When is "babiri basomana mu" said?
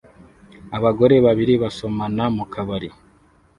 1.25-2.45